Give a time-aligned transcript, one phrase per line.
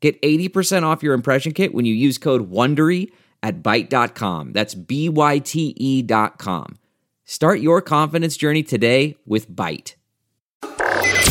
[0.00, 3.10] Get 80% off your impression kit when you use code WONDERY
[3.42, 4.52] at Byte.com.
[4.52, 6.78] That's B-Y-T-E dot com.
[7.24, 9.94] Start your confidence journey today with Byte.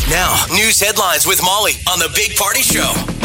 [0.09, 3.16] Now, news headlines with Molly on the Big Party Show.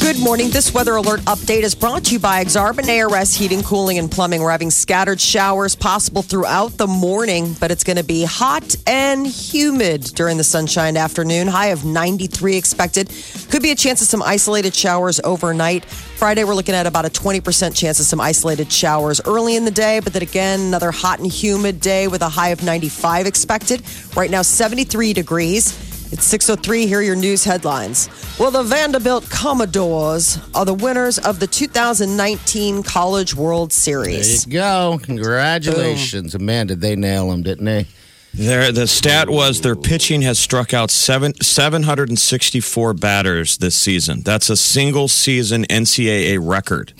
[0.00, 0.48] Good morning.
[0.48, 4.40] This weather alert update is brought to you by Exarban ARS Heating, Cooling, and Plumbing.
[4.40, 9.26] We're having scattered showers possible throughout the morning, but it's going to be hot and
[9.26, 11.48] humid during the sunshine afternoon.
[11.48, 13.12] High of 93 expected.
[13.50, 15.84] Could be a chance of some isolated showers overnight.
[15.84, 19.70] Friday, we're looking at about a 20% chance of some isolated showers early in the
[19.70, 23.82] day, but then again, another hot and humid day with a high of 95 expected.
[24.16, 25.89] Right now, 73 degrees.
[26.12, 26.86] It's 6.03.
[26.86, 28.08] Here are your news headlines.
[28.38, 34.44] Well, the Vanderbilt Commodores are the winners of the 2019 College World There Series.
[34.46, 34.98] you go.
[35.02, 36.36] Congratulations.
[36.38, 37.86] Man, did they nail them, didn't they?
[38.34, 44.22] Their, the stat was their pitching has struck out seven, 764 batters this season.
[44.22, 46.92] That's a single season NCAA record,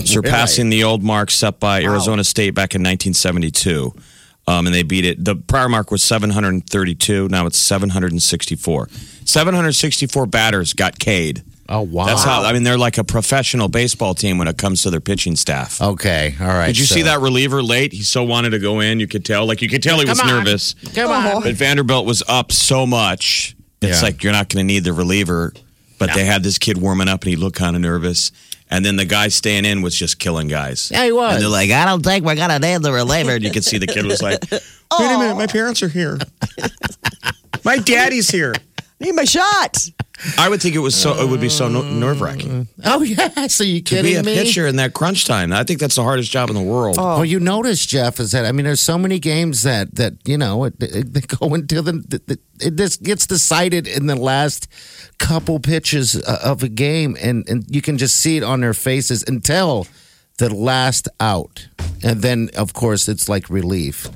[0.06, 3.94] surpassing the old mark set by Arizona State back in 1972.
[4.46, 5.24] Um, and they beat it.
[5.24, 7.28] The prior mark was 732.
[7.28, 8.88] Now it's 764.
[9.24, 11.42] 764 batters got K'd.
[11.66, 12.04] Oh, wow.
[12.04, 15.00] That's how, I mean, they're like a professional baseball team when it comes to their
[15.00, 15.80] pitching staff.
[15.80, 16.66] Okay, all right.
[16.66, 17.92] Did you so- see that reliever late?
[17.94, 19.00] He so wanted to go in.
[19.00, 19.46] You could tell.
[19.46, 20.26] Like you could tell he was on.
[20.26, 20.74] nervous.
[20.94, 21.42] Come on.
[21.42, 23.56] But Vanderbilt was up so much.
[23.80, 24.06] It's Yeah.
[24.06, 25.54] like you're not going to need the reliever.
[25.98, 28.32] But they had this kid warming up and he looked kind of nervous.
[28.70, 30.90] And then the guy staying in was just killing guys.
[30.90, 31.34] Yeah, he was.
[31.34, 33.32] And they're like, I don't think we're to need the reliever.
[33.32, 34.62] And you could see the kid was like, wait
[34.98, 36.18] a minute, my parents are here.
[37.64, 38.54] my daddy's here.
[39.00, 39.88] Need my shot.
[40.38, 41.20] I would think it was so.
[41.20, 43.46] It would be so nerve wracking Oh, yeah.
[43.48, 44.34] So you to kidding be a me?
[44.34, 45.52] pitcher in that crunch time.
[45.52, 46.96] I think that's the hardest job in the world.
[46.98, 50.38] Oh, you notice, Jeff, is that I mean, there's so many games that that you
[50.38, 54.16] know it, it, they go into the, the, the it just gets decided in the
[54.16, 54.68] last
[55.18, 58.74] couple pitches uh, of a game, and and you can just see it on their
[58.74, 59.86] faces until
[60.38, 61.68] the last out,
[62.02, 64.08] and then of course it's like relief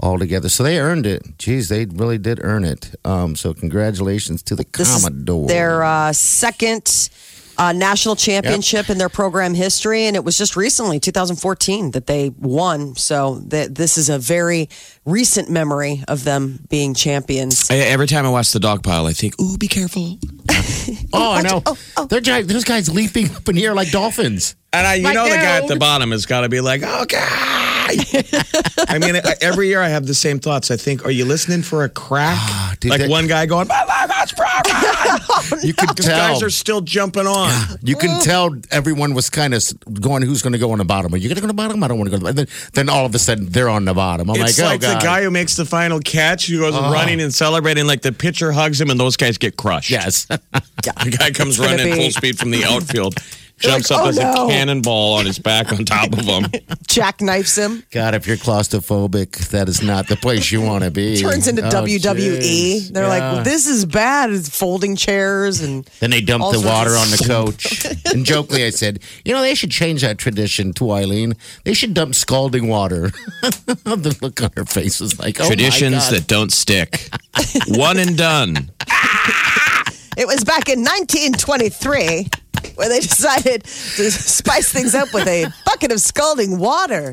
[0.00, 0.48] altogether.
[0.48, 1.38] So they earned it.
[1.38, 2.94] Geez, they really did earn it.
[3.04, 5.46] Um, so congratulations to the This is Commodore.
[5.48, 7.10] their uh, second
[7.58, 12.30] uh, national championship in their program history, and it was just recently, 2014, that they
[12.38, 12.94] won.
[12.96, 14.68] So th- this is a very
[15.04, 17.68] recent memory of them being champions.
[17.70, 20.18] I- Every time I watch the dog pile, I think, "Ooh, be careful."
[21.12, 21.62] oh, I know.
[22.06, 24.54] They're gi- those guys leaping up in the air like dolphins.
[24.72, 26.82] And I, you Like, know, the guy at the bottom has got to be like,
[26.82, 27.18] "Okay."
[27.90, 30.70] I mean, every year I have the same thoughts.
[30.70, 33.84] I think, "Are you listening for a crack?" Ah, like that- one guy going, "My
[34.36, 36.32] leg is broken." You could Because tell.
[36.32, 37.50] guys are still jumping on.
[37.82, 39.62] You can tell everyone was kind of
[40.00, 41.12] going, who's going to go on the bottom?
[41.14, 41.82] Are you going to go on the bottom?
[41.82, 42.26] I don't want to go.
[42.26, 44.30] And then, then all of a sudden, they're on the bottom.
[44.30, 45.02] I'm It's like, oh, like, oh, the God.
[45.02, 46.92] guy who makes the final catch, who goes ah.
[46.92, 49.90] running and celebrating, like the pitcher hugs him, and those guys get crushed.
[49.90, 50.26] Yes.
[50.82, 53.16] The guy comes running be- full speed from the outfield,
[53.58, 56.44] jumps like, up "Oh, as no." a cannonball on his back on top of him.
[56.88, 57.82] Jackknifes him.
[57.90, 61.20] God, if you're claustrophobic, that is not the place you want to be.
[61.20, 62.38] Turns into Oh, WWE.
[62.40, 62.88] jeez.
[62.92, 63.08] They're Yeah.
[63.08, 64.30] like, well, this is bad.
[64.30, 67.84] It's folding chairs and Then they dump the water on the coach.
[68.12, 71.34] and jokingly, I said, you know, they should change that tradition to Eileen.
[71.64, 73.10] They should dump scalding water.
[73.42, 76.14] the look on her face was like, oh my Traditions God.
[76.14, 77.08] that don't stick.
[77.68, 78.70] One and done.
[80.18, 82.28] It was back in 1923
[82.74, 87.12] where they decided to spice things up with a bucket of scalding water.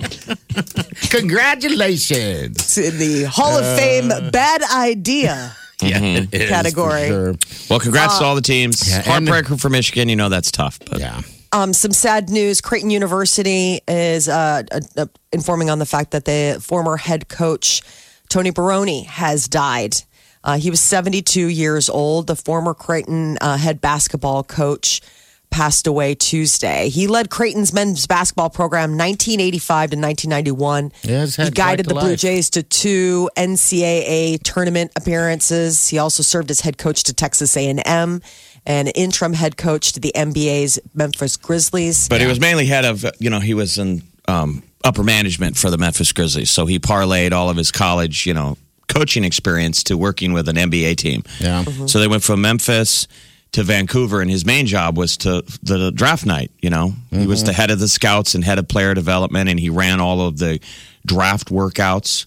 [1.12, 2.58] Congratulations.
[2.58, 5.56] It's in the Hall of Fame bad idea.
[5.82, 7.08] Yeah, it is, for Category.
[7.08, 7.36] sure.
[7.70, 8.90] Well, congrats to all the teams.
[8.90, 10.10] Yeah, Heartbreaker for Michigan.
[10.10, 10.80] You know that's tough.
[10.90, 11.22] But Yeah.
[11.52, 12.60] Um, some sad news.
[12.60, 17.82] Creighton University is uh, uh, uh, informing on the fact that the former head coach,
[18.30, 19.96] Tony Barone, has died.
[20.46, 22.28] Uh, he was 72 years old.
[22.28, 25.02] The former Creighton uh, head basketball coach
[25.50, 26.90] passed away Tuesday.
[26.90, 30.92] He led Creighton's men's basketball program 1985 to 1991.
[31.04, 32.16] Yeah, he guided the the Blue.
[32.16, 35.88] Jays to two NCAA tournament appearances.
[35.88, 38.22] He also served as head coach to Texas A&M
[38.66, 42.10] and interim head coach to the NBA's Memphis Grizzlies.
[42.10, 45.70] but he was mainly head of you know he was in um, upper management for
[45.70, 48.58] the Memphis Grizzlies, so he parlayed all of his college you know
[48.88, 51.24] coaching experience to working with an NBA team.
[51.40, 51.64] Yeah.
[51.64, 51.88] Mm-hmm.
[51.88, 53.08] So they went from Memphis
[53.54, 56.52] to Vancouver, and his main job was to the draft night.
[56.62, 59.60] You know, he was the head of the scouts and head of player development, and
[59.60, 60.60] he ran all of the
[61.06, 62.26] draft workouts.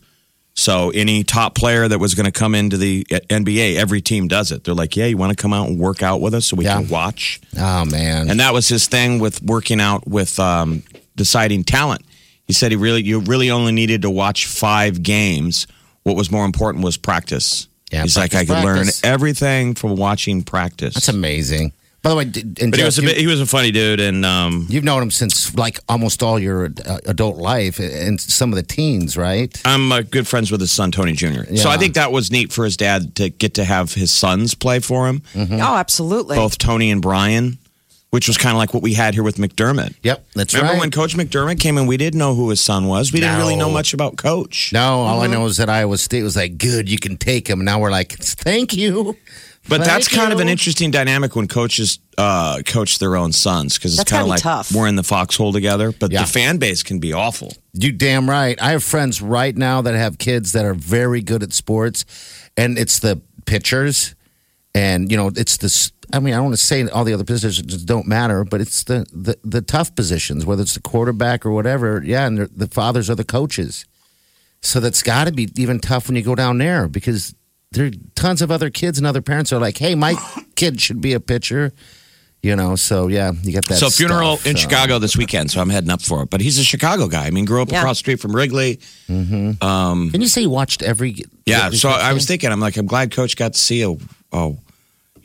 [0.54, 4.50] So any top player that was going to come into the NBA, every team does
[4.50, 4.64] it.
[4.64, 6.64] They're like, "Yeah, you want to come out and work out with us so we
[6.64, 6.78] Yeah.
[6.80, 8.28] can watch." Oh man.
[8.28, 10.82] And that was his thing with working out with um,
[11.14, 12.04] deciding talent.
[12.46, 15.66] He said he really, you really only needed to watch five games.
[16.08, 17.68] What was more important was practice.
[17.92, 20.94] Yeah, He's like, I practice, could learn everything from watching practice.
[20.94, 21.72] That's amazing.
[22.02, 23.70] By the way, d- and but he was a you- bit, he was a funny
[23.72, 28.20] dude, and um, You've known him since like almost all your uh, adult life and
[28.20, 29.50] some of the teens, right?
[29.64, 31.56] I'm uh, good friends with his son Tony Jr.
[31.56, 34.54] So I think that was neat for his dad to get to have his sons
[34.54, 36.36] play for him, Oh, absolutely.
[36.36, 37.58] both Tony and Brian,
[38.10, 39.94] which was kind of like what we had here with McDermott.
[40.02, 40.60] Yep, that's right.
[40.60, 40.80] Remember right.
[40.80, 41.86] when Coach McDermott came in?
[41.86, 43.12] We didn't know who his son was.
[43.12, 44.72] We didn't really know much about Coach.
[44.72, 47.64] no, all I know is that Iowa State was like, good, you can take him.
[47.64, 49.16] Now we're like, thank you.
[49.68, 53.76] But that's Thank kind of an interesting dynamic when coaches uh, coach their own sons
[53.76, 54.72] because it's That's kind of gotta be like tough.
[54.74, 55.92] we're in the foxhole together.
[55.92, 56.22] But Yeah.
[56.22, 57.52] the fan base can be awful.
[57.74, 58.58] You damn right.
[58.62, 62.06] I have friends right now that have kids that are very good at sports,
[62.56, 64.14] and it's the pitchers,
[64.74, 65.92] and you know, it's this.
[66.12, 68.84] I mean, I don't want to say all the other positions don't matter, but it's
[68.84, 72.02] the the, the tough positions, whether it's the quarterback or whatever.
[72.04, 73.84] Yeah, and the fathers are the coaches,
[74.62, 77.34] so that's got to be even tough when you go down there because
[77.72, 80.14] there are tons of other kids and other parents are like, "Hey, my
[80.56, 81.72] kid should be a pitcher."
[82.40, 83.78] You know, so yeah, you get that.
[83.78, 84.60] so funeral stuff, in so.
[84.62, 86.30] Chicago this weekend, so I'm heading up for it.
[86.30, 87.26] But he's a Chicago guy.
[87.26, 87.80] I mean, grew up Yeah.
[87.80, 88.78] across the street from Wrigley.
[89.08, 89.62] Mm-hmm.
[89.62, 91.16] Um, Can you say you watched every?
[91.46, 91.66] Yeah.
[91.66, 93.90] every So I was thinking, I'm like, I'm glad Coach got to see a,
[94.32, 94.56] oh,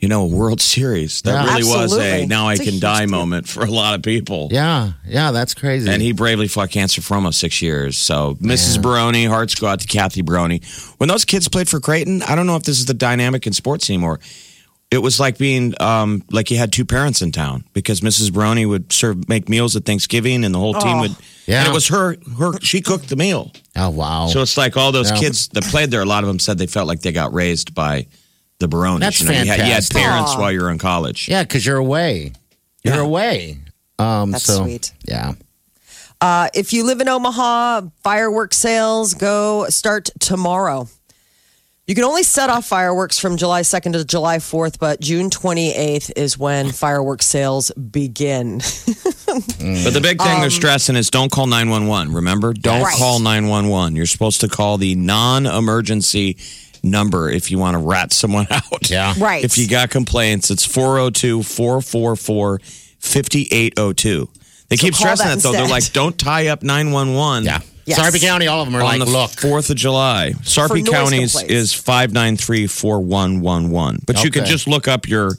[0.04, 1.22] you know, World Series.
[1.22, 1.54] That Yeah.
[1.54, 3.08] really was a now I It's a can die deal.
[3.08, 4.50] moment for a lot of people.
[4.52, 5.88] Yeah, yeah, that's crazy.
[5.90, 7.96] And he bravely fought cancer for almost six years.
[7.96, 8.82] So, Mrs.
[8.82, 10.60] Barone, hearts go out to Kathy Barone.
[10.98, 13.54] When those kids played for Creighton, I don't know if this is the dynamic in
[13.54, 14.20] sports anymore.
[14.90, 18.30] It was like being um, like you had two parents in town because Mrs.
[18.30, 21.16] Barone would serve make meals at Thanksgiving, and the whole team would.
[21.46, 21.60] Yeah.
[21.60, 22.18] and it was her.
[22.38, 23.52] Her she cooked the meal.
[23.74, 25.18] oh wow, So it's like all those Yeah.
[25.18, 26.02] kids that played there.
[26.02, 28.06] A lot of them said they felt like they got raised by
[28.60, 29.00] the Barones.
[29.00, 30.38] That's you, know, you, had, you had parents Aw.
[30.40, 31.28] while you were in college.
[31.28, 32.32] yeah, because you're away.
[32.82, 33.00] You're Yeah.
[33.00, 33.58] away.
[33.98, 34.92] Um, That's so, sweet.
[35.06, 35.32] Yeah,
[36.20, 40.88] Uh, if you live in Omaha, fireworks sales go start tomorrow.
[41.86, 46.10] You can only set off fireworks from July 2nd to July 4th, but June 28th
[46.16, 48.60] is when fireworks sales begin.
[49.26, 52.14] But the big thing they're stressing is don't call 911.
[52.14, 52.52] Remember?
[52.52, 52.94] Don't Right.
[52.96, 53.96] call 911.
[53.96, 56.36] You're supposed to call the non emergency
[56.84, 58.90] number if you want to rat someone out.
[58.90, 59.14] Yeah.
[59.18, 59.44] Right.
[59.44, 62.58] If you got complaints, it's 402 444
[63.00, 64.28] 5802.
[64.68, 65.52] They keep stressing that that though.
[65.52, 67.44] They're like, don't tie up 911.
[67.44, 67.60] yeah.
[67.86, 67.98] Yes.
[67.98, 70.32] Sarpy County, all of them are on like, the look, 4th of July.
[70.42, 71.52] Sarpy noise County's complaints.
[71.54, 74.00] is 593 4111.
[74.06, 75.32] But you can just look up your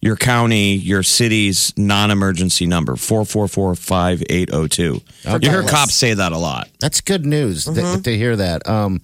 [0.00, 5.00] your county, your city's non emergency number 444 5802.
[5.42, 6.68] You hear cops say that a lot.
[6.80, 8.00] that's good news Mm-hmm.
[8.02, 8.66] to hear that.
[8.66, 9.02] Um,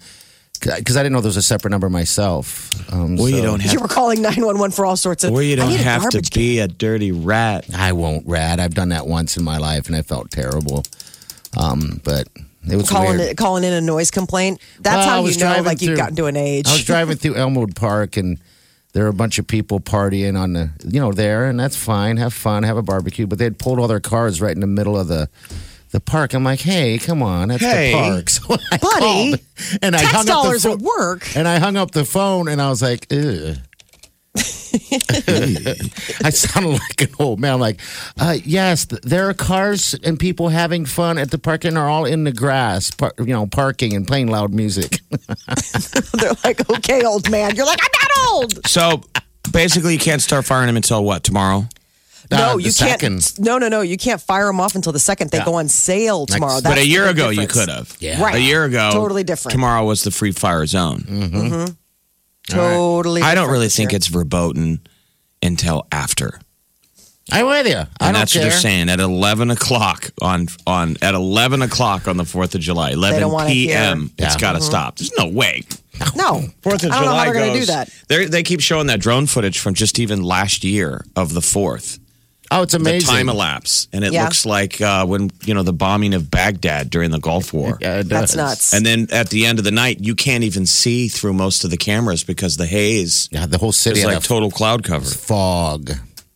[0.60, 2.70] because I didn't know there was a separate number myself.
[2.92, 5.32] Um, Well, you don't have you were calling 911 for all sorts of.
[5.32, 6.40] Or you don't have to garbage can.
[6.40, 7.66] be a dirty rat.
[7.74, 8.60] I won't rat.
[8.60, 10.84] I've done that once in my life, and I felt terrible.
[11.56, 12.28] Um, but
[12.68, 13.30] it was calling weird.
[13.32, 14.60] it, calling in a noise complaint.
[14.80, 16.68] That's Well, I how you know driving like you've gotten to an age.
[16.68, 18.38] I was driving through Elmwood Park and
[18.92, 22.18] there were a bunch of people partying on the, you know, there, and that's fine.
[22.18, 23.26] Have fun, have a barbecue.
[23.26, 25.28] But they'd pulled all their cars right in the middle of the
[25.92, 26.34] the park.
[26.34, 27.92] I'm like, hey, come on, that's Hey.
[27.92, 28.28] the park.
[28.30, 29.40] So I Buddy, called,
[29.82, 30.72] and I Tax hung up the dollars phone.
[30.72, 31.36] at work.
[31.36, 33.56] And I hung up the phone, and I was like, ugh.
[36.24, 37.54] I sounded like an old man.
[37.54, 37.80] I'm like,
[38.18, 41.88] uh, yes, th- there are cars and people having fun at the park, and are
[41.88, 45.00] all in the grass, par- you know, parking and playing loud music.
[46.14, 47.54] They're like, okay, old man.
[47.56, 48.66] You're like, I'm not old.
[48.66, 49.02] So
[49.52, 51.66] basically, you can't start firing them until what, tomorrow?
[52.30, 53.38] No, Uh, you the can't.
[53.40, 53.80] No, no, no.
[53.82, 55.30] You can't fire them off until the second.
[55.30, 55.44] They Yeah.
[55.44, 56.54] go on sale tomorrow.
[56.54, 57.94] Next- That's but a year big ago, you could have.
[58.00, 58.22] Yeah.
[58.22, 58.36] Right.
[58.36, 59.52] A year ago, Totally different.
[59.52, 61.04] Tomorrow was the free fire zone.
[61.08, 61.36] Mm-hmm.
[61.36, 61.72] Mm-hmm.
[62.48, 63.22] Totally.
[63.22, 63.96] I don't really think year.
[63.96, 64.80] it's verboten
[65.42, 66.40] until after.
[67.30, 67.76] I'm with you.
[67.76, 68.42] I And don't that's care.
[68.42, 72.60] what they're saying at eleven o'clock on on at eleven o'clock on the Fourth of
[72.60, 74.00] July, eleven p.m.
[74.00, 74.26] hear.
[74.26, 74.40] It's Yeah.
[74.40, 74.66] got to mm-hmm.
[74.66, 74.98] stop.
[74.98, 75.62] There's no way.
[76.16, 76.42] No.
[76.62, 77.90] Fourth of I don't know July how they're going to do that.
[78.30, 82.00] They keep showing that drone footage from just even last year of the fourth.
[82.58, 82.84] Oh, it's amazing.
[82.84, 83.14] The amazing.
[83.16, 84.24] time elapse, and it Yeah.
[84.24, 87.78] looks like uh, when you know the bombing of Baghdad during the Gulf War.
[87.80, 88.36] Yeah, it That's does.
[88.36, 88.72] nuts.
[88.74, 91.70] And then at the end of the night, you can't even see through most of
[91.70, 94.84] the cameras because the haze Yeah, the whole city is had like a total cloud
[94.84, 95.08] cover.
[95.10, 95.92] fog.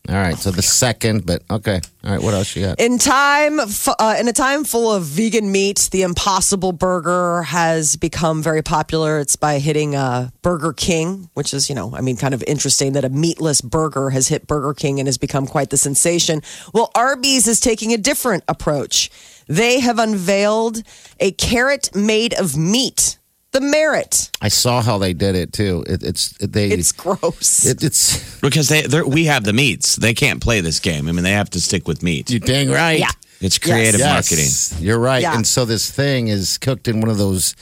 [0.09, 0.37] All right.
[0.37, 1.81] So the second, but okay.
[2.05, 2.23] All right.
[2.23, 2.81] What else you got?
[2.81, 8.43] In time, uh, in a time full of vegan meat, the Impossible Burger has become
[8.43, 9.19] very popular.
[9.19, 12.93] It's by hitting uh, Burger King, which is, you know, I mean, kind of interesting
[12.93, 16.41] that a meatless burger has hit Burger King and has become quite the sensation.
[16.73, 19.11] Well, Arby's is taking a different approach.
[19.49, 20.83] They have unveiled
[21.21, 23.19] a carrot made of meat,
[23.61, 24.31] the Marrot.
[24.43, 25.85] I saw how they did it too.
[25.87, 26.69] It, it's they.
[26.69, 27.65] It's gross.
[27.65, 29.97] it, it's Because they we have the meats.
[29.97, 31.09] They can't play this game.
[31.09, 32.31] I mean, they have to stick with meat.
[32.31, 32.99] you dang right.
[32.99, 33.11] Yeah.
[33.41, 34.45] It's creative marketing.
[34.45, 35.23] Yes, You're right.
[35.23, 35.37] Yeah.
[35.37, 37.55] And so this thing is cooked in one of those.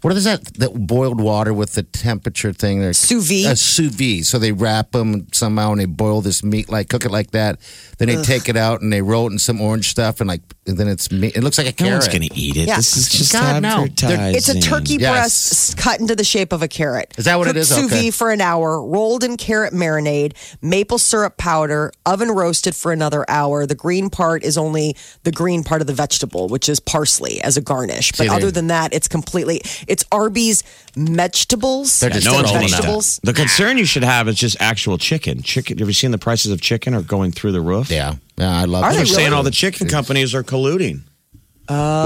[0.00, 0.44] What is that?
[0.54, 2.80] That boiled water with the temperature thing.
[2.80, 3.52] There, Sous vide?
[3.52, 4.24] A sous vide.
[4.24, 7.58] So they wrap them somehow and they boil this meat like cook it like that.
[7.98, 10.42] Then they take it out and they roll it in some orange stuff and like
[10.57, 11.36] and then it's meat.
[11.36, 11.92] It looks like a No carrot.
[12.02, 12.66] one's going to eat it.
[12.68, 12.76] Yeah.
[12.76, 13.84] This is just God, no.
[13.84, 14.34] Advertising.
[14.34, 15.12] It's a turkey Yes.
[15.12, 17.14] breast cut into the shape of a carrot.
[17.16, 17.68] Is that what it Cooked is?
[17.68, 18.02] Sous Okay.
[18.06, 23.24] vide for an hour, rolled in carrot marinade, maple syrup powder, oven roasted for another
[23.30, 23.64] hour.
[23.66, 27.56] The green part is only the green part of the vegetable, which is parsley as
[27.56, 28.10] a garnish.
[28.12, 30.64] But See, other than that, it's completely it's Arby's
[30.96, 32.00] vegetables.
[32.00, 32.76] They're just No one's throwing going to eat that.
[32.82, 33.20] vegetables.
[33.22, 33.26] that.
[33.26, 35.42] The concern you should have is just actual chicken.
[35.42, 35.78] Chicken.
[35.78, 37.90] Have you seen the prices of chicken are going through the roof?
[37.90, 38.14] Yeah.
[38.38, 38.56] Yeah.
[38.56, 38.94] I love Are it.
[38.96, 41.02] They're saying all the chicken companies are colluding.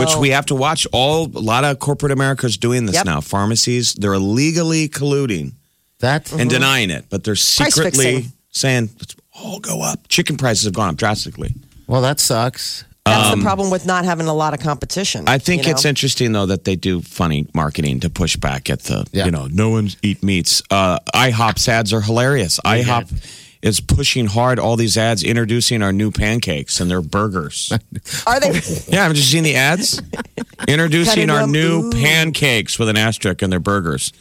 [0.01, 0.87] Which we have to watch.
[0.93, 3.07] All a lot of corporate America is doing this Yep.
[3.07, 3.21] now.
[3.21, 5.53] Pharmacies they're illegally colluding
[6.01, 7.43] That and denying it, but they're Price
[7.75, 8.33] secretly fixing.
[8.51, 10.09] saying let's all go up.
[10.09, 11.55] Chicken prices have gone up drastically.
[11.87, 12.85] well, that sucks.
[13.05, 15.23] That's the problem with not having a lot of competition.
[15.23, 15.73] Um, I think you know?
[15.75, 19.25] it's interesting though that they do funny marketing to push back at the Yeah.
[19.27, 20.63] you know no one's eat meats.
[20.71, 22.59] Uh, IHOP's ads are hilarious.
[22.65, 23.09] IHOP
[23.63, 27.73] is pushing hard all these ads introducing our new pancakes and their burgers.
[28.27, 28.61] Are they?
[28.89, 30.03] yeah, I've just seen the ads
[30.67, 31.53] introducing our them.
[31.53, 31.91] new Ooh.
[31.93, 34.13] pancakes with an asterisk and their burgers.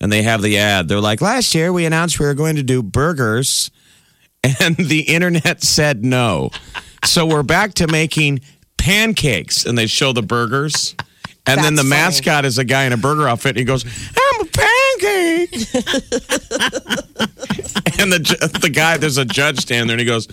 [0.00, 0.88] And they have the ad.
[0.88, 3.70] They're like, last year we announced we were going to do burgers,
[4.42, 6.50] and the internet said no.
[7.04, 8.40] So we're back to making
[8.76, 10.94] pancakes, and they show the burgers.
[11.46, 11.90] And then the funny.
[11.90, 14.44] mascot is a guy in a burger outfit, and he goes, "I'm a
[15.00, 15.52] pancake."
[18.00, 20.28] and the the guy, there's a judge standing there, and he goes,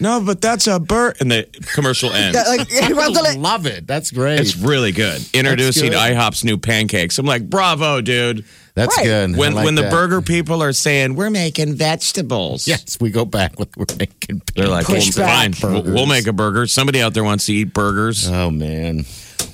[0.00, 1.44] "No, but that's a bird." And the
[1.74, 2.36] commercial ends.
[2.46, 3.86] like, I'm love it.
[3.86, 4.40] That's great.
[4.40, 5.22] It's really good.
[5.32, 5.98] Introducing good.
[5.98, 7.18] IHOP's new pancakes.
[7.18, 8.44] I'm like, bravo, dude.
[8.74, 9.06] That's Right.
[9.06, 9.36] good.
[9.38, 9.90] When like when the that.
[9.90, 14.42] burger people are saying we're making vegetables, Yes, we go back with we're making.
[14.54, 16.66] they're like, well, Push fine, back we'll, we'll make a burger.
[16.66, 18.28] Somebody out there wants to eat burgers.
[18.28, 19.06] Oh man.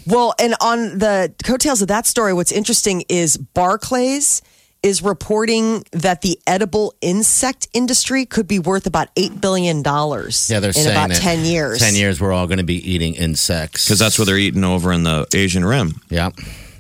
[0.07, 4.43] Well, and on the coattails of that story, what's interesting is Barclays
[4.83, 10.51] is reporting that the edible insect industry could be worth about eight billion dollars.
[10.51, 11.19] Yeah, they're in saying about it.
[11.19, 11.79] ten years.
[11.79, 14.93] Ten years, we're all going to be eating insects Because that's what they're eating over
[14.93, 16.01] in the Asian Rim.
[16.11, 16.31] Yeah,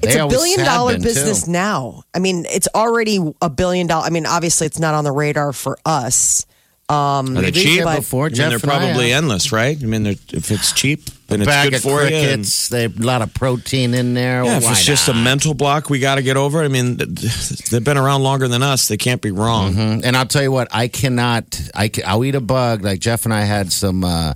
[0.03, 1.53] It's They a billion dollar been, business too.
[1.53, 2.03] now.
[2.13, 4.05] I mean, it's already a billion dollar.
[4.07, 6.45] I mean, obviously, it's not on the radar for us.
[6.89, 7.67] Um, Are they We've cheap?
[7.81, 8.03] eaten I mean,
[8.37, 9.81] they're and I probably endless, right?
[9.81, 12.17] I mean, they're, if it's cheap and it's bag good of for you.
[12.17, 14.45] and- They have a lot of protein in there.
[14.45, 16.63] yeah, if Why it's just a mental block we got to get over.
[16.63, 18.89] I mean, they've been around longer than us.
[18.89, 19.75] They can't be wrong.
[19.75, 20.01] Mhm.
[20.05, 21.61] And I'll tell you what, I cannot.
[21.75, 22.83] I can, I'll eat a bug.
[22.85, 24.05] Like Jeff and I had some.
[24.05, 24.35] Uh,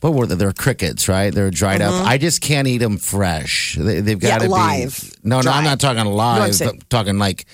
[0.00, 0.34] what were they?
[0.34, 1.32] They're crickets, right?
[1.34, 1.92] They're dried up.
[2.06, 3.76] I just can't eat them fresh.
[3.78, 5.12] They, they've got to be live.
[5.22, 6.62] No, no, I'm not talking No, I'm live.
[6.62, 7.44] I'm talking like,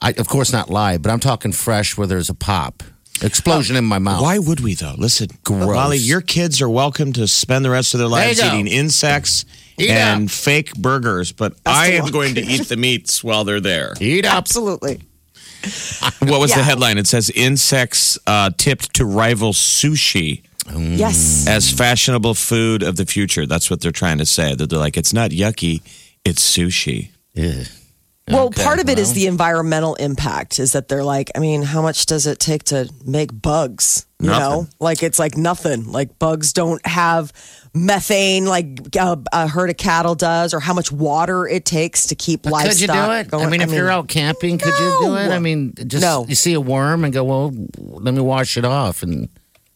[0.00, 2.82] I of course not live, but I'm talking fresh where there's a pop,
[3.20, 4.22] explosion in my mouth.
[4.22, 4.94] Why would we though?
[4.96, 5.66] Listen, Gross.
[5.66, 8.46] Molly, your kids are welcome to spend the rest of their There you lives go.
[8.48, 9.44] eating insects
[9.78, 10.30] Eat and up.
[10.30, 13.94] fake burgers, but I am going to eat the meats while they're there.
[14.00, 14.34] Eat up.
[14.36, 15.00] Absolutely.
[16.18, 16.64] What was the Yeah.
[16.64, 16.98] headline?
[16.98, 20.42] It says insects uh, tipped to rival sushi
[20.76, 21.46] Yes.
[21.46, 23.46] as fashionable food of the future.
[23.46, 24.56] That's what they're trying to say.
[24.56, 25.82] That they're like, it's not yucky,
[26.24, 27.10] it's sushi.
[27.34, 27.64] Yeah.
[28.32, 29.14] Well, Okay, part of it is well.
[29.14, 30.58] the environmental impact.
[30.58, 34.06] Is that they're like, I mean, how much does it take to make bugs?
[34.20, 34.48] You Nothing.
[34.48, 35.90] know, like it's like nothing.
[35.90, 37.32] Like bugs don't have
[37.74, 42.14] methane like uh, a herd of cattle does, or how much water it takes to
[42.14, 42.72] keep But livestock.
[42.72, 43.28] could you do it?
[43.30, 43.46] Going.
[43.46, 45.30] I mean, if you're out camping, could you do it?
[45.30, 46.24] I mean, just No.
[46.28, 49.28] you see a worm and go, well, let me wash it off, and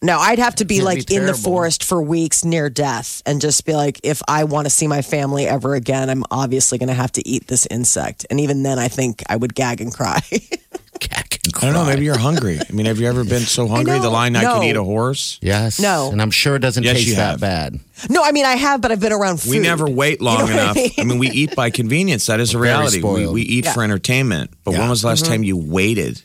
[0.06, 3.24] No, I'd have to be It'd like be in the forest for weeks near death
[3.26, 6.78] and just be like, if I want to see my family ever again, I'm obviously
[6.78, 8.24] going to have to eat this insect.
[8.30, 10.20] And even then, I think I would gag and cry.
[11.00, 11.84] cack and I don't know.
[11.84, 12.60] Maybe you're hungry.
[12.60, 14.54] I mean, have you ever been so hungry the line I No.
[14.60, 15.40] could eat a horse?
[15.42, 15.80] Yes.
[15.80, 16.10] No.
[16.12, 17.80] And I'm sure it doesn't Yes, taste that bad.
[18.08, 19.50] no, I mean, I have, but I've been around food.
[19.50, 20.92] We never wait long You know what I enough.
[20.98, 21.08] I mean?
[21.08, 21.18] mean?
[21.18, 22.26] we eat by convenience.
[22.26, 23.02] That is a We're very reality.
[23.02, 23.72] We, we eat Yeah.
[23.72, 24.52] for entertainment.
[24.62, 25.32] But when was the last mm-hmm.
[25.32, 26.22] time you waited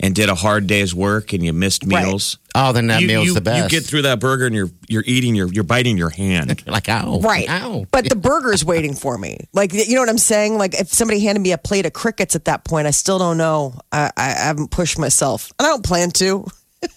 [0.00, 2.04] and did a hard day's work and you missed Right.
[2.06, 2.38] meals?
[2.54, 3.72] Oh, then that you, meal's you- the best.
[3.72, 6.62] You get through that burger and you're you're eating your you're biting your hand.
[6.66, 7.48] like ow, Right.
[7.48, 7.86] ow.
[7.90, 9.38] But the burger's waiting for me.
[9.52, 10.58] Like, you know what I'm saying?
[10.58, 13.38] Like, if somebody handed me a plate of crickets at that point, I still don't
[13.38, 13.74] know.
[13.92, 15.52] I, I haven't pushed myself.
[15.58, 16.46] And I don't plan to.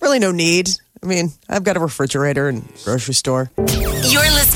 [0.00, 0.70] Really, no need.
[1.02, 3.50] I mean, I've got a refrigerator and grocery store.
[3.58, 4.55] You're listening to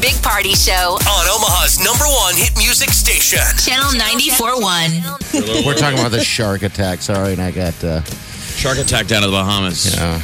[0.00, 3.38] Big Party Show, On Omaha's number one hit music station.
[3.58, 5.66] Channel 94.1.
[5.66, 7.02] We're talking about the shark attack.
[7.02, 9.98] Sorry, and I got uh, Shark attack down to the Bahamas.
[9.98, 10.20] uh,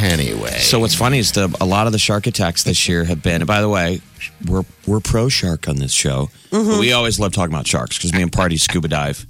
[0.00, 0.58] anyway.
[0.60, 3.42] So what's funny is the a lot of the shark attacks this year have been.
[3.42, 4.00] And by the way,
[4.46, 6.30] we're we're pro shark on this show.
[6.50, 9.26] But we always love talking about sharks because me and Party scuba dive,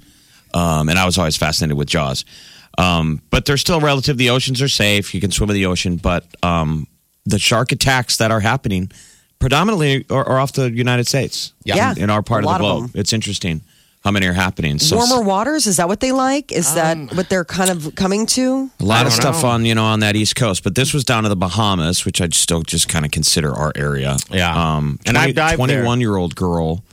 [0.53, 2.23] um, and I was always fascinated with Jaws.
[2.77, 4.17] Um, but they're still relative.
[4.17, 5.13] The oceans are safe.
[5.13, 6.87] You can swim in the ocean, but um,
[7.25, 8.89] the shark attacks that are happening
[9.43, 11.53] predominantly are, are off the United States.
[11.65, 11.91] Yeah.
[11.91, 12.91] in, in our part A of lot the of globe.
[12.93, 12.99] them.
[13.01, 13.61] It's interesting
[14.03, 14.79] how many are happening.
[14.79, 16.51] So Warmer waters, is that what they like?
[16.51, 18.69] Is that what they're kind of coming to?
[18.79, 19.49] A lot of stuff know.
[19.49, 22.19] on you know on that East Coast, but this was down to the Bahamas, which
[22.21, 24.15] I still just kind of consider our area.
[24.29, 24.53] Yeah.
[24.77, 25.55] um, And I've dived there.
[25.57, 26.83] twenty-one year old girl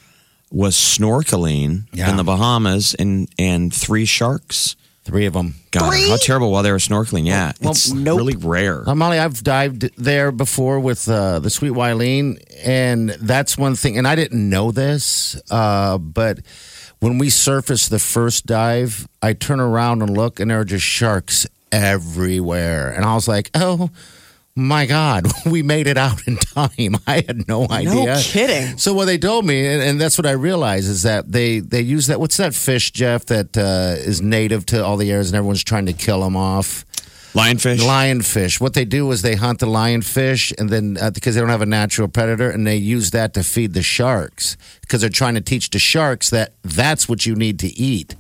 [0.52, 2.10] was snorkeling Yeah.
[2.10, 4.76] in the Bahamas, and and three sharks.
[5.10, 5.54] Three of them.
[5.72, 6.08] God, Three?
[6.08, 7.26] how terrible while they were snorkeling.
[7.26, 8.18] Yeah, Well, it's nope.
[8.18, 8.88] really rare.
[8.88, 13.98] Uh, Molly, I've dived there before with uh, the Sweet Wileen, and that's one thing.
[13.98, 16.38] And I didn't know this, uh, but
[17.00, 20.84] when we surfaced the first dive, I turn around and look, and there are just
[20.84, 22.88] sharks everywhere.
[22.90, 23.90] And I was like, oh
[24.56, 26.96] my God, we made it out in time.
[27.06, 28.04] I had no idea.
[28.04, 28.78] No kidding.
[28.78, 31.80] So what they told me, and, and that's what I realized, is that they they
[31.80, 32.20] use that.
[32.20, 33.26] What's that fish, Jeff?
[33.26, 36.84] That uh, is native to all the areas, and everyone's trying to kill them off.
[37.32, 37.78] Lionfish.
[37.78, 38.60] Lionfish.
[38.60, 41.62] What they do is they hunt the lionfish, and then uh, because they don't have
[41.62, 45.40] a natural predator, and they use that to feed the sharks because they're trying to
[45.40, 48.16] teach the sharks that that's what you need to eat.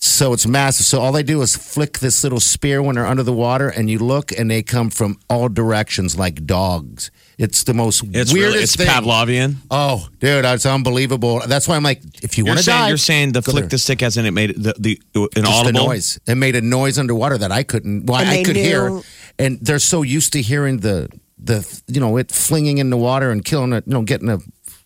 [0.00, 0.86] So it's massive.
[0.86, 3.90] So all they do is flick this little spear when they're under the water, and
[3.90, 7.10] you look, and they come from all directions like dogs.
[7.36, 8.86] It's the most it's weirdest really it's thing.
[8.86, 9.56] Pavlovian.
[9.70, 11.40] Oh, dude, it's unbelievable.
[11.46, 13.68] That's why I'm like, if you You're want to saying you're saying the flick there.
[13.70, 16.20] the stick as in it made the the uh, an Just audible the noise.
[16.26, 18.06] It made a noise underwater that I couldn't.
[18.06, 19.00] Well, And I could knew- hear,
[19.38, 23.30] and they're so used to hearing the the you know it flinging in the water
[23.30, 24.38] and killing it, you know, getting a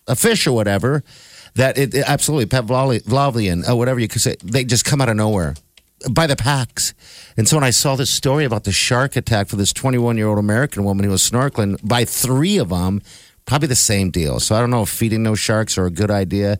[0.06, 1.02] a fish or whatever.
[1.54, 4.36] That it, it absolutely Pavlovian or uh, whatever you could say.
[4.42, 5.54] They just come out of nowhere
[6.10, 6.94] by the packs.
[7.36, 10.28] And so when I saw this story about the shark attack for this 21 year
[10.28, 13.02] old American woman who was snorkeling by three of them,
[13.44, 14.40] probably the same deal.
[14.40, 16.58] So I don't know if feeding those sharks are a good idea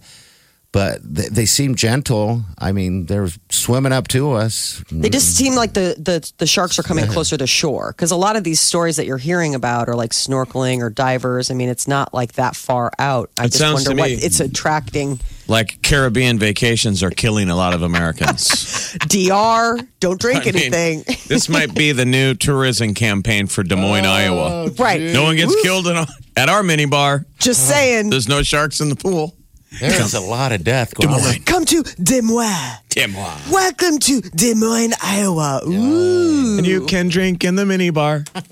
[0.73, 2.43] but they, they seem gentle.
[2.58, 4.82] I mean, they're swimming up to us.
[4.91, 8.17] They just seem like the, the, the sharks are coming closer to shore because a
[8.17, 11.50] lot of these stories that you're hearing about are like snorkeling or divers.
[11.50, 13.30] I mean, it's not like that far out.
[13.39, 15.21] I It just sounds wonder to what it's attracting.
[15.47, 18.97] Like Caribbean vacations are killing a lot of Americans.
[19.08, 21.04] DR, don't drink I mean, anything.
[21.28, 24.71] this might be the new tourism campaign for Des Moines, oh, Iowa.
[24.78, 25.02] right.
[25.02, 27.26] No one gets killed in a, at our mini bar.
[27.39, 28.08] Just saying.
[28.08, 29.35] There's no sharks in the pool.
[29.80, 31.43] There's a lot of death going on.
[31.45, 32.78] Come to Des Moines.
[32.91, 33.41] Des Moines.
[33.50, 35.63] Welcome to Des Moines, Iowa.
[35.67, 36.58] Ooh.
[36.58, 38.25] And you can drink in the mini bar.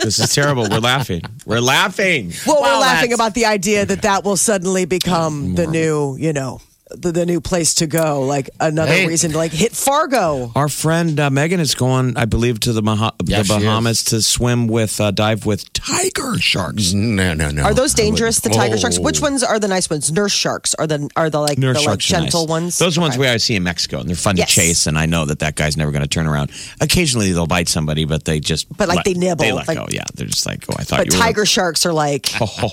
[0.00, 0.66] this is terrible.
[0.68, 1.22] We're laughing.
[1.46, 2.32] We're laughing.
[2.46, 6.32] Well, we're laughing that's- about the idea that that will suddenly become the new, you
[6.32, 6.60] know,
[6.96, 8.22] the, the new place to go.
[8.22, 9.06] Like another Hey.
[9.06, 10.52] reason to like hit Fargo.
[10.54, 13.48] Our friend uh, Megan is going, I believe, to the, Maha- Yeah, the.
[13.54, 16.92] Bahamas to swim with, uh, dive with tiger sharks.
[16.92, 17.62] No, no, no.
[17.62, 18.40] Are those dangerous?
[18.40, 18.78] The tiger Oh.
[18.78, 18.98] sharks.
[18.98, 20.10] Which ones are the nice ones?
[20.12, 22.48] Nurse sharks are the are the like Nurse the like sharks gentle nice.
[22.50, 22.78] ones.
[22.78, 23.20] Those are ones Okay.
[23.20, 24.48] we always see in Mexico, and they're fun Yes.
[24.48, 24.86] to chase.
[24.86, 26.50] And I know that that guy's never going to turn around.
[26.80, 29.76] Occasionally, they'll bite somebody, but they just But, like, let- they nibble, They let like-
[29.78, 29.86] go.
[29.90, 32.46] Yeah, they're just like, oh, I thought But you tiger sharks are like, were.
[32.62, 32.70] Oh,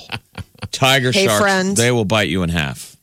[0.72, 1.42] tiger Hey, sharks.
[1.42, 1.76] friend.
[1.78, 2.96] They will bite you in half.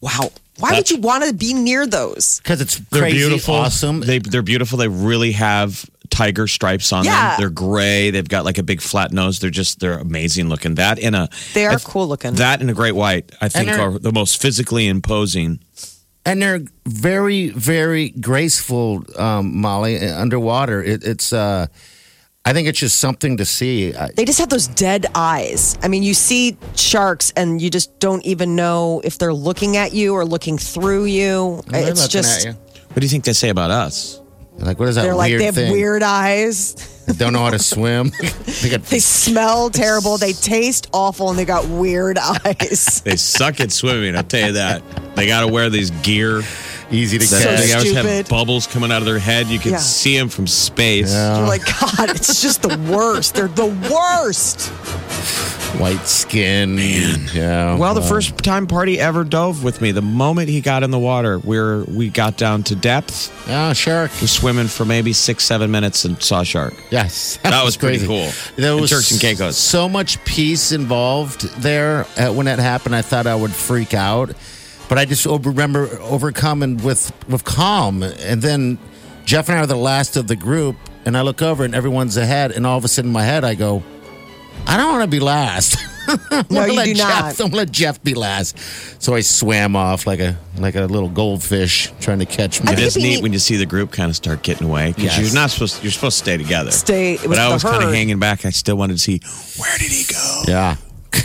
[0.00, 0.30] wow.
[0.58, 2.40] Why would you want to be near those?
[2.42, 3.54] Because it's They're crazy, beautiful.
[3.54, 4.00] awesome.
[4.00, 4.78] They they're beautiful.
[4.78, 7.30] They really have tiger stripes on Yeah.
[7.30, 7.40] them.
[7.40, 8.10] They're gray.
[8.10, 9.38] They've got like a big flat nose.
[9.40, 10.76] They're just they're amazing looking.
[10.76, 12.34] That in a They are I- cool looking.
[12.36, 15.58] That and a great white, I think, they're- the most physically imposing.
[16.24, 20.82] and they're very, very graceful, um, Molly, uh, underwater.
[20.82, 21.66] It, it's, uh,
[22.46, 23.90] I think it's just something to see.
[24.14, 25.76] They just have those dead eyes.
[25.82, 29.92] I mean, you see sharks and you just don't even know if they're looking at
[29.92, 31.60] you or looking through you.
[31.66, 32.58] they're it's just at you.
[32.86, 34.20] What do you think they say about us?
[34.58, 35.72] Like, what is that they're like weird they have thing?
[35.72, 36.74] weird eyes.
[37.06, 38.10] They don't know how to swim.
[38.62, 40.16] they got They smell terrible.
[40.16, 43.02] They taste awful, and they got weird eyes.
[43.04, 44.16] They suck at swimming.
[44.16, 44.82] I'll tell you that.
[45.14, 46.42] They got to wear these gear.
[46.90, 47.60] Easy to That So catch.
[47.64, 48.28] they always have stupid.
[48.28, 49.48] bubbles coming out of their head.
[49.48, 49.78] You can Yeah.
[49.78, 51.12] see them from space.
[51.12, 53.34] You're like, God, it's just the worst.
[53.34, 54.70] They're the worst.
[55.78, 56.76] White skin.
[56.76, 57.28] Man.
[57.34, 57.76] Yeah.
[57.76, 60.98] Well, the first time party ever dove with me, the moment he got in the
[60.98, 64.10] water, we're we got down to depth, Yeah, shark.
[64.22, 66.72] was swimming for maybe six, seven minutes and saw a shark.
[66.90, 68.30] Yes, That was pretty cool.
[68.56, 69.56] There In was Turks and Caicos.
[69.58, 72.06] so much peace involved there.
[72.16, 74.30] Uh, when that happened, I thought I would freak out,
[74.88, 78.02] but I just over- remember overcoming with with calm.
[78.02, 78.78] And then
[79.24, 82.16] Jeff and I are the last of the group, and I look over and everyone's
[82.16, 83.82] ahead, and all of a sudden in my head I go,
[84.66, 85.76] I don't want to be last.
[86.08, 87.40] I'm No, you let do Jeff, not.
[87.40, 88.56] I'm gonna let Jeff be last.
[89.02, 92.72] So I swam off like a like a little goldfish trying to catch me.
[92.72, 94.42] It think is it'd be neat neat- when you see the group kind of start
[94.44, 95.18] getting away because Yes.
[95.18, 95.82] you're not supposed.
[95.82, 96.70] You're supposed to stay together.
[96.70, 98.44] Stay But I was kind of hanging back.
[98.46, 99.20] I still wanted to see
[99.58, 100.42] where did he go.
[100.46, 100.76] Yeah.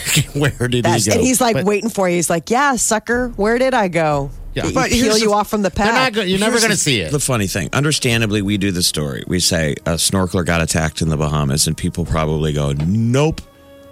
[0.33, 1.17] Where did That's- he go?
[1.17, 2.15] and he's like But waiting for you.
[2.15, 4.65] He's like, "Yeah, sucker, where did I go?" Yeah.
[4.67, 6.15] You But peel here's you the- off from the they're pack.
[6.15, 7.11] not you're never going to see it.
[7.11, 9.23] The funny thing, understandably, we do the story.
[9.27, 13.41] We say a snorkeler got attacked in the Bahamas, and people probably go, "Nope,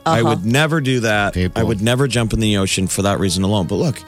[0.05, 0.29] I Uh-huh.
[0.29, 1.33] would never do that.
[1.33, 4.01] People- I would never jump in the ocean for that reason alone." But look,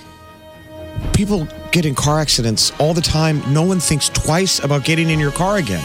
[1.13, 3.41] people get in car accidents all the time.
[3.53, 5.83] No one thinks twice about getting in your car again.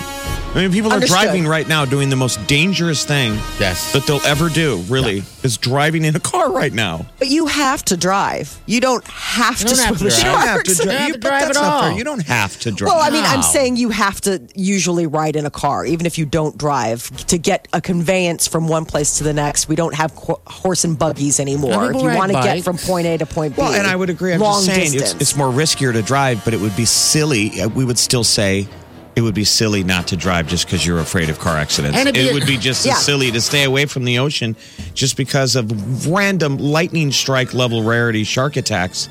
[0.55, 1.18] I mean, people Understood.
[1.18, 3.92] are driving right now doing the most dangerous thing Yes.
[3.92, 4.79] that they'll ever do.
[4.88, 7.05] Really, is driving in a car right now.
[7.18, 8.59] But you have to drive.
[8.64, 10.25] You don't have You to don't have swim to with drive.
[10.25, 10.68] You don't have sharks.
[10.79, 10.92] to drive.
[10.94, 11.90] You have to but drive that's at not fair.
[11.90, 11.99] all.
[11.99, 12.87] You don't have to drive.
[12.94, 13.46] Well, I mean, I'm No.
[13.46, 17.37] saying you have to usually ride in a car, even if you don't drive, to
[17.37, 19.68] get a conveyance from one place to the next.
[19.68, 21.85] We don't have ho- horse and buggies anymore.
[21.85, 22.64] If people you ride want to get bikes.
[22.64, 24.33] from point A to point B, Well, and I would agree.
[24.33, 25.12] I'm long just saying distance.
[25.12, 27.60] it's, it's more riskier to drive, but it would be silly.
[27.60, 28.66] uh, We would still say
[29.14, 31.96] it would be silly not to drive just because you're afraid of car accidents.
[31.98, 32.92] And it'd be it a- would be just Yeah.
[32.92, 34.56] as silly to stay away from the ocean
[34.94, 39.08] just because of random lightning strike level rarity shark attacks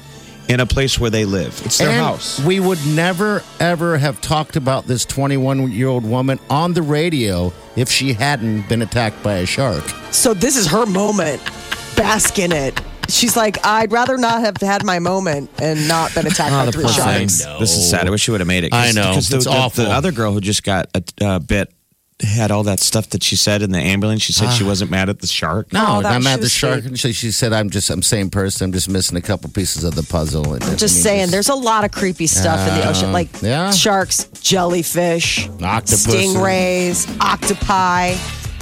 [0.48, 1.60] in a place where they live.
[1.66, 2.40] It's their And house.
[2.40, 7.52] We would never, ever have talked about this 21 year old woman on the radio
[7.76, 9.84] if she hadn't been attacked by a shark.
[10.12, 11.42] so this is her moment.
[11.96, 12.80] Bask in it.
[13.10, 16.72] She's like, I'd rather not have had my moment and not been attacked Oh, by
[16.72, 17.46] three sharks.
[17.60, 18.08] This is sad.
[18.08, 18.72] I wish she would have made it.
[18.72, 19.10] 'cause- I know.
[19.10, 19.86] Because the, It's the- awful.
[19.86, 21.72] the other girl who just got a uh, bit
[22.22, 24.22] had all that stuff that she said in the ambulance.
[24.22, 24.68] She said she ah.
[24.68, 25.74] wasn't mad at the shark.
[25.74, 26.86] No, Oh, that- I'm she at the was shark.
[26.86, 28.66] And she, she said, I'm just, I'm same person.
[28.66, 30.54] I'm just missing a couple pieces of the puzzle.
[30.54, 33.70] And, I'm just saying, there's a lot of creepy stuff in the ocean, like yeah.
[33.72, 36.08] sharks, jellyfish, Octopuses.
[36.08, 38.16] stingrays, octopi.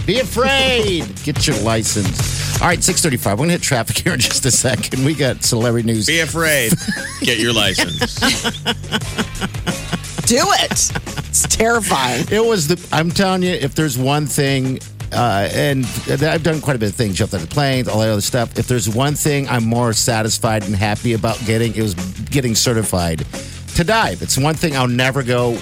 [0.07, 1.05] Be afraid.
[1.23, 2.32] Get your license.
[2.61, 3.33] All right, 635.
[3.33, 5.03] We're going to hit traffic here in just a second.
[5.03, 6.05] We got celebrity news.
[6.07, 6.71] Be afraid.
[7.21, 8.15] Get your license.
[10.25, 10.71] Do it.
[11.27, 12.25] It's terrifying.
[12.31, 12.87] It was the.
[12.95, 14.79] I'm telling you, if there's one thing,
[15.11, 18.09] uh, and I've done quite a bit of things, jumped out of planes, all that
[18.09, 18.57] other stuff.
[18.57, 23.25] If there's one thing I'm more satisfied and happy about getting, it was getting certified
[23.75, 24.21] to dive.
[24.21, 25.55] It's one thing I'll never go.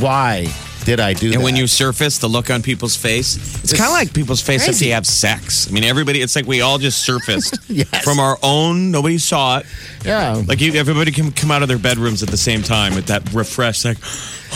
[0.00, 0.46] Why
[0.84, 1.34] did I do that?
[1.36, 4.62] And when you surface, the look on people's face, it's kind of like people's face
[4.62, 4.86] if crazy.
[4.86, 5.68] they have sex.
[5.68, 8.04] I mean, everybody, it's like we all just surfaced Yes.
[8.04, 9.66] from our own, nobody saw it.
[10.04, 13.06] yeah, Like you, everybody can come out of their bedrooms at the same time with
[13.06, 13.98] that refresh, like,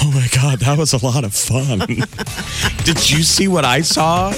[0.01, 1.79] oh my God, that was a lot of fun.
[2.85, 4.33] Did you see what I saw?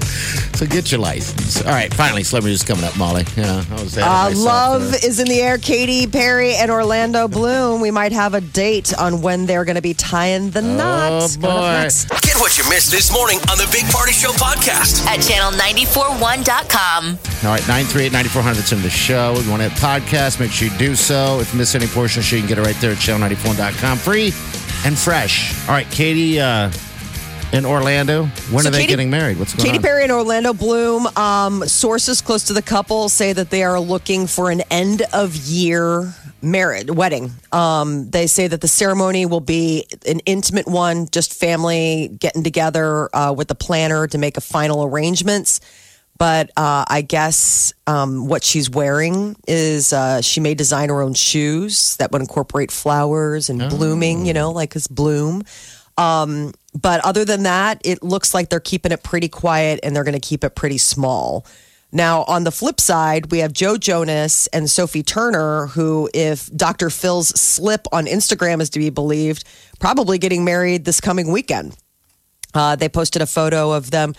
[0.00, 1.62] So get your license.
[1.62, 3.24] All right, finally, celebrity news coming up, Molly.
[3.36, 5.56] Yeah, I was Uh, love is in the air.
[5.58, 7.80] Katy Perry and Orlando Bloom.
[7.80, 11.36] We might have a date on when they're going to be tying the knots.
[11.36, 11.60] Coming boy.
[11.72, 12.08] next.
[12.22, 15.06] Get what you missed this morning on the Big Party Show podcast.
[15.06, 17.18] At channel941.com.
[17.44, 19.34] All right, 938-9400 is in the show.
[19.36, 21.40] If you want to hit podcast, make sure you do so.
[21.40, 22.98] If you miss any portion of the show, you can get it right there at
[22.98, 23.98] channel94.com.
[23.98, 24.32] Free
[24.84, 25.54] and fresh.
[25.68, 26.70] All right, Katy uh,
[27.52, 28.24] in Orlando.
[28.50, 29.38] When So are they Katy- getting married?
[29.38, 29.82] What's going Katy on?
[29.82, 31.06] Perry and Orlando Bloom.
[31.16, 35.34] Um, sources close to the couple say that they are looking for an end of
[35.36, 37.30] year marriage wedding.
[37.52, 43.14] Um, they say that the ceremony will be an intimate one, just family getting together
[43.14, 45.60] uh, with the planner to make a final arrangements.
[46.18, 51.14] But uh, I guess um, what she's wearing is uh, she may design her own
[51.14, 55.42] shoes that would incorporate flowers and blooming, you know, like this bloom.
[55.96, 60.04] Um, but other than that, it looks like they're keeping it pretty quiet and they're
[60.04, 61.44] going to keep it pretty small.
[61.92, 66.88] Now, on the flip side, we have Joe Jonas and Sophie Turner, who, if Dr.
[66.88, 69.44] Phil's slip on Instagram is to be believed,
[69.80, 71.76] probably getting married this coming weekend.
[72.54, 74.14] Uh, they posted a photo of them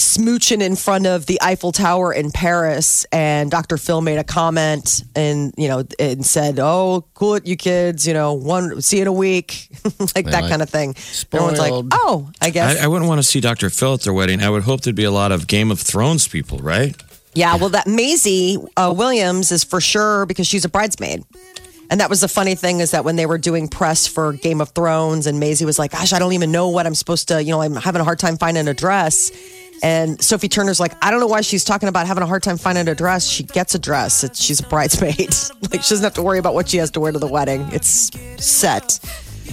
[0.00, 3.76] smooching in front of the Eiffel Tower in Paris, and Dr.
[3.76, 8.06] Phil made a comment and you know and said, "Oh, cool it, you kids.
[8.06, 9.68] You know, one see you in a week,
[10.14, 10.94] like that like, kind of thing."
[11.32, 13.70] Everyone's like, "Oh, I guess." I, I wouldn't want to see Dr.
[13.70, 14.42] Phil at their wedding.
[14.42, 17.00] I would hope there'd be a lot of Game of Thrones people, right?
[17.34, 21.24] Yeah, well, that Maisie uh, Williams is for sure because she's a bridesmaid.
[21.90, 24.60] And that was the funny thing is that when they were doing press for Game
[24.60, 27.42] of Thrones, and Maisie was like, "Gosh, I don't even know what I'm supposed to.
[27.42, 29.32] You know, I'm having a hard time finding a dress."
[29.82, 32.58] And Sophie Turner's like, "I don't know why she's talking about having a hard time
[32.58, 33.26] finding a dress.
[33.26, 34.22] She gets a dress.
[34.24, 35.18] It's, she's a bridesmaid.
[35.70, 37.66] like she doesn't have to worry about what she has to wear to the wedding.
[37.72, 38.10] It's
[38.44, 38.98] set."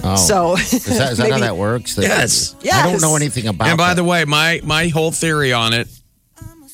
[0.04, 0.16] Oh.
[0.16, 1.96] So Is that, is that how that works?
[1.96, 2.56] That- Yes.
[2.72, 3.70] I don't know anything about it.
[3.72, 3.96] and by that.
[3.96, 5.88] the way, my my whole theory on it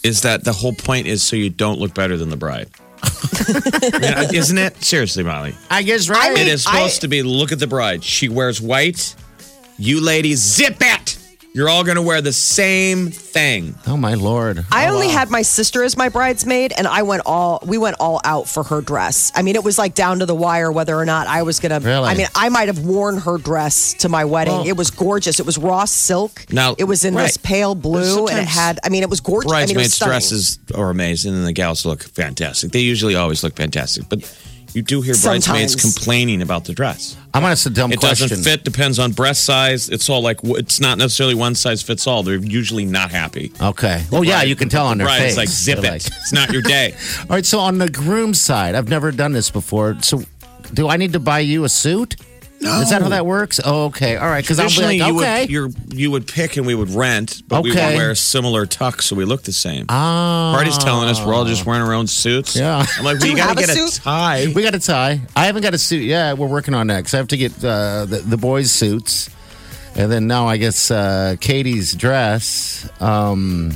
[0.03, 2.69] is that the whole point is so you don't look better than the bride.
[3.03, 4.83] I mean, isn't it?
[4.83, 5.55] Seriously, Molly.
[5.69, 6.31] I guess, right?
[6.37, 8.03] It is I- supposed to be look at the bride.
[8.03, 9.15] She wears white.
[9.77, 11.02] You ladies, zip it.
[11.55, 13.75] You're all going to wear the same thing.
[13.85, 14.65] Oh my lord!
[14.71, 15.13] I Oh, only wow.
[15.13, 18.63] had my sister as my bridesmaid, and I went all we went all out for
[18.63, 19.31] her dress.
[19.35, 21.79] I mean, it was like down to the wire whether or not I was gonna.
[21.79, 22.07] Really?
[22.09, 24.53] I mean, I might have worn her dress to my wedding.
[24.55, 25.39] Well- it was gorgeous.
[25.39, 26.43] It was raw silk.
[26.51, 27.43] Now- it was in this right.
[27.43, 28.79] pale blue, and it had.
[28.83, 29.51] I mean, it was gorgeous.
[29.51, 30.11] I mean, it was Bridesmaids' stunning.
[30.11, 32.71] dresses are amazing, and the gals look fantastic.
[32.71, 34.23] They usually always look fantastic, but
[34.73, 37.15] you do hear bridesmaids complaining about the dress.
[37.33, 38.27] I'm gonna ask a dumb It question.
[38.29, 38.63] doesn't fit.
[38.63, 39.89] Depends on breast size.
[39.89, 42.21] It's all like it's not necessarily one size fits all.
[42.23, 43.51] They're usually not happy.
[43.61, 44.03] Okay.
[44.11, 45.19] Oh yeah, you can tell on their Right?
[45.19, 45.29] face.
[45.31, 46.03] It's like zip They're it.
[46.05, 46.93] like- It's not your day.
[47.21, 47.45] All right.
[47.45, 49.97] So on the groom side, I've never done this before.
[50.01, 50.23] So
[50.73, 52.15] do I need to buy you a suit?
[52.63, 52.81] No.
[52.81, 53.59] Is that how that works?
[53.63, 54.15] Oh, okay.
[54.15, 54.43] All right.
[54.43, 55.41] Because I'll be Traditionally, like, you okay.
[55.41, 57.89] would you're, you would pick and we would rent, but we Okay.
[57.91, 59.85] would wear similar tux so we look the same.
[59.89, 60.53] Ah.
[60.55, 62.55] Party's telling us we're all just wearing our own suits.
[62.55, 62.85] Yeah.
[62.97, 64.01] I'm like, Do well, you you got have to a get a suit?
[64.03, 64.47] tie.
[64.55, 65.21] We got a tie.
[65.35, 66.37] I haven't got a suit yet.
[66.37, 69.29] We're working on that because I have to get uh, the, the boys' suits.
[69.95, 72.89] And then now I guess uh, Katie's dress.
[73.01, 73.71] Um,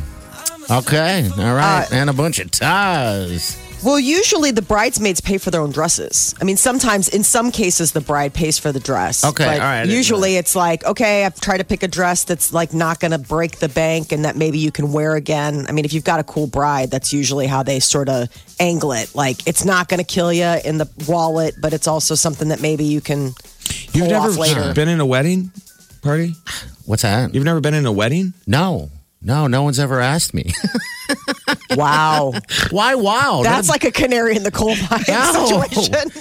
[0.71, 1.27] okay.
[1.29, 1.85] All right.
[1.91, 3.57] Uh, and a bunch of ties.
[3.83, 6.33] Well, usually the bridesmaids pay for their own dresses.
[6.41, 9.23] I mean, sometimes, in some cases, the bride pays for the dress.
[9.23, 11.83] Okay, but all right, I didn't know Usually, it's like, okay, I've tried to pick
[11.83, 14.91] a dress that's like not going to break the bank and that maybe you can
[14.91, 15.65] wear again.
[15.69, 18.93] I mean, if you've got a cool bride, that's usually how they sort of angle
[18.93, 19.13] it.
[19.13, 22.61] Like, it's not going to kill you in the wallet, but it's also something that
[22.61, 23.33] maybe you can
[23.93, 24.73] You've pull never off later.
[24.73, 25.51] been in a wedding
[26.01, 26.33] party?
[26.85, 27.35] What's that?
[27.35, 28.33] You've never been in a wedding?
[28.47, 28.89] No.
[29.21, 30.51] No, no one's ever asked me.
[31.75, 32.33] Wow,
[32.71, 32.95] Why?
[32.95, 33.41] Wow.
[33.43, 35.45] that's like a canary in the coal mine No.
[35.45, 36.11] situation.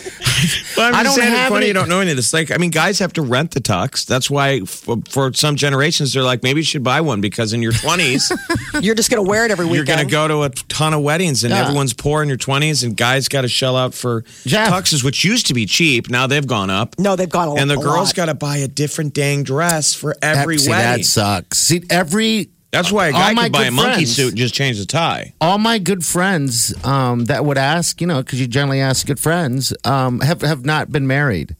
[0.77, 2.17] Well, I'm I just don't saying it's have funny any- you don't know any of
[2.17, 2.33] this.
[2.33, 4.05] Like, I mean, guys have to rent the tux.
[4.07, 7.63] That's why for, for some generations they're like, maybe you should buy one because in
[7.63, 8.31] your 20s
[8.83, 9.75] You're just going to wear it every week.
[9.77, 10.11] you're weekend.
[10.11, 11.63] going to go to a ton of weddings and Yeah.
[11.63, 14.71] everyone's poor in your 20s and guys got to shell out for Jeff.
[14.73, 16.11] tuxes, which used to be cheap.
[16.11, 16.99] Now they've gone up.
[16.99, 17.61] No, they've gone a lot.
[17.61, 18.15] and the a girls lot.
[18.15, 21.01] got to buy a different dang dress for every See, wedding.
[21.03, 21.59] that sucks.
[21.59, 24.79] See, every That's why a guy could buy a monkey friends- suit and just change
[24.79, 25.33] the tie.
[25.41, 29.21] all my good friends um, that would ask, you know, because you generally ask good
[29.21, 31.57] friends, um, have have not been married,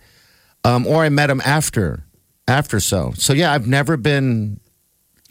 [0.65, 2.05] um, or I met them after,
[2.49, 3.13] after so.
[3.17, 4.61] So yeah, I've never been.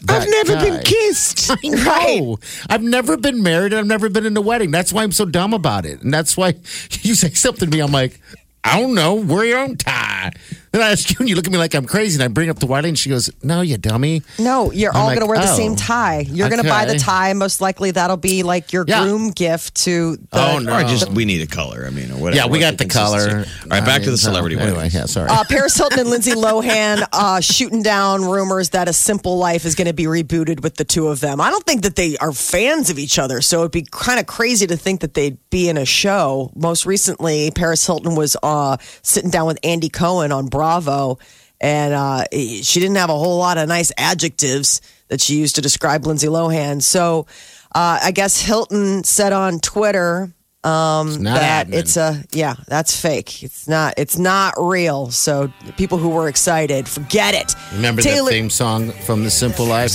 [0.01, 0.69] that guy.
[0.69, 1.51] Been kissed.
[1.63, 2.37] I know.
[2.69, 4.71] I've never been married and I've never been in a wedding.
[4.71, 6.01] That's why I'm so dumb about it.
[6.01, 6.49] And that's why
[7.01, 8.19] you say something to me, I'm like,
[8.63, 10.31] I don't know, wear your own tie.
[10.75, 12.49] Then I ask you and you look at me like I'm crazy and I bring
[12.49, 14.23] up the wedding and she goes, No, you dummy.
[14.37, 16.19] No, you're I'm all like, going to wear the oh, same tie.
[16.19, 16.99] You're going to buy the okay.
[16.99, 17.31] tie.
[17.31, 19.05] Most likely, that'll be like your Yeah.
[19.05, 20.17] groom gift to.
[20.17, 20.75] The, Oh, no.
[20.75, 21.85] Or just we need a color.
[21.87, 22.35] I mean, or whatever.
[22.35, 23.19] Yeah, we got the color.
[23.19, 23.61] consistency?
[23.63, 24.75] All right, back I to the celebrity so, wedding.
[24.75, 25.29] Anyway, yeah, sorry.
[25.29, 29.75] Uh, Paris Hilton and Lindsay Lohan uh, shooting down rumors that A Simple Life is
[29.75, 31.39] going to be rebooted with the two of them.
[31.39, 34.27] I don't think that they are fans of each other, so it'd be kind of
[34.27, 36.51] crazy to think that they'd be in a show.
[36.53, 41.19] Most recently, Paris Hilton was uh, sitting down with Andy Cohen on Bravo,
[41.61, 45.61] and uh, she didn't have a whole lot of nice adjectives that she used to
[45.61, 46.81] describe Lindsay Lohan.
[46.81, 47.27] So
[47.75, 50.31] uh, I guess Hilton said on Twitter
[50.63, 51.79] It's that happening.
[51.79, 56.87] it's a yeah that's fake it's not it's not real so people who were excited
[56.87, 59.93] forget it Remember Taylor- the theme song from The Simple Life?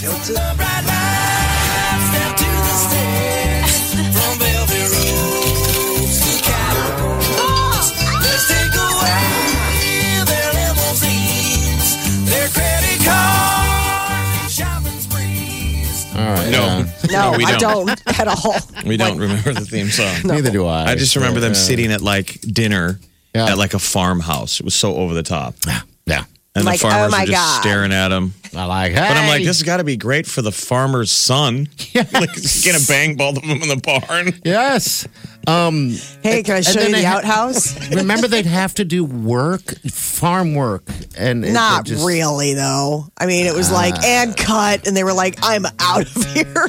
[17.10, 17.86] No, no, we i don't.
[17.86, 20.14] don't at all We don't Like, remember the theme song.
[20.24, 20.84] Neither do I.
[20.92, 21.58] I just remember them Yeah.
[21.58, 22.98] sitting at like dinner
[23.34, 23.50] Yeah.
[23.52, 24.60] at like a farmhouse.
[24.60, 25.80] It was so over the top, Yeah.
[26.06, 26.24] Yeah.
[26.54, 27.60] And Like, the farmers oh my were just God.
[27.60, 28.34] staring at him.
[28.56, 28.92] I like.
[28.92, 28.98] Hey.
[29.00, 31.68] But I'm like, this has got to be great for the farmer's son.
[31.94, 34.32] like, he's gonna bang both of them in the barn.
[34.44, 35.06] Yes.
[35.46, 39.62] Um, hey can i show you the ha- outhouse remember, they'd have to do work,
[39.90, 40.84] farm work,
[41.16, 44.96] and it- not it just- really though i mean it was like and cut and
[44.96, 46.44] they were like i'm out of here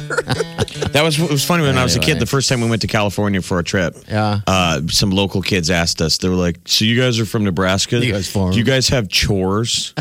[0.93, 2.13] That was it was funny when I was a Anyway.
[2.13, 2.19] kid.
[2.21, 4.41] The first time we went to California for a trip, Yeah.
[4.47, 6.17] uh, some local kids asked us.
[6.17, 8.03] They were like, "So you guys are from Nebraska?
[8.03, 9.93] You guys farm?" Do you guys have chores?"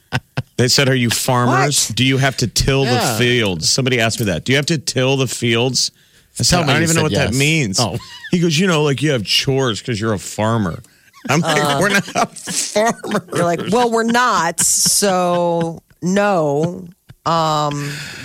[0.56, 1.88] they said, "Are you farmers?
[1.88, 1.96] What?
[1.96, 3.12] Do you have to till Yeah.
[3.12, 4.44] the fields?" Somebody asked me that.
[4.44, 5.90] Do you have to till the fields?
[6.40, 7.78] I said, Tell me I don't even know what said that means.
[7.80, 7.96] Oh.
[8.30, 10.80] He goes, "You know, like you have chores because you're a farmer."
[11.28, 11.78] I'm like, Uh.
[11.80, 12.04] "We're not
[12.38, 16.88] farmers." you're like well we're not so no
[17.26, 17.74] um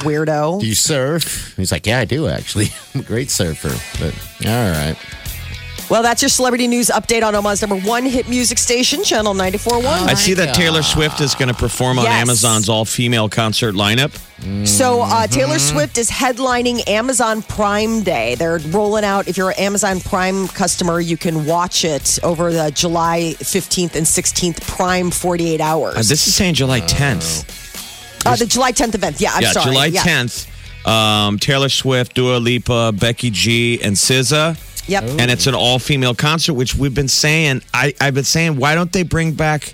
[0.05, 1.53] weirdo Do you surf?
[1.57, 2.67] He's like, yeah, I do actually.
[2.95, 3.75] I'm a great surfer.
[3.99, 4.13] But
[4.47, 4.95] all right.
[5.89, 9.83] Well that's your celebrity news update on omaha's number one hit music station channel 94.1
[9.85, 12.21] I see that Taylor Swift is going to perform on Yes.
[12.21, 14.15] Amazon's all-female concert lineup.
[14.67, 15.75] So uh, Taylor Mm-hmm.
[15.77, 18.35] Swift is headlining Amazon Prime Day.
[18.35, 19.27] They're rolling out.
[19.27, 24.05] If you're an Amazon Prime customer, you can watch it over the July 15th and
[24.05, 25.95] 16th Prime 48 hours.
[25.95, 28.25] Uh, this is saying July 10th.
[28.25, 29.21] Uh, the July 10th event.
[29.21, 29.71] Yeah, I'm yeah, sorry.
[29.71, 30.01] July Yeah.
[30.03, 30.47] 10th.
[30.87, 34.74] Um, Taylor Swift, Dua Lipa, Becky G, and SZA.
[34.87, 35.03] Yep.
[35.19, 37.61] And it's an all female concert, which we've been saying.
[37.73, 39.73] I, I've been saying, why don't they bring back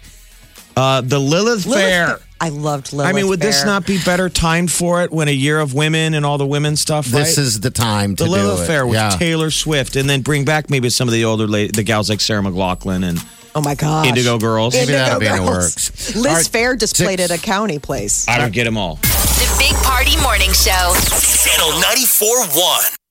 [0.78, 2.08] uh, the Lilith, Lilith Fair?
[2.08, 2.19] Fair.
[2.39, 5.32] I loved Lilith I mean, would this not be better timed for it when a
[5.32, 7.06] year of women and all the women stuff?
[7.06, 7.43] This right?
[7.43, 8.38] is the time to do it.
[8.38, 8.65] the Lilith.
[8.67, 9.12] Fair with yeah.
[9.12, 12.19] Taylor Swift, and then bring back maybe some of the older lady, the gals like
[12.19, 13.19] Sarah McLachlan and
[13.54, 14.08] Oh my gosh.
[14.08, 14.74] Indigo Girls.
[14.74, 16.15] Maybe that'll be in the works.
[16.15, 17.32] Liz All right, Fair just played six.
[17.32, 18.28] at a county place.
[18.28, 18.95] I don't get them all.
[18.95, 20.71] The Big Party Morning Show.
[20.71, 22.97] Channel 94.1.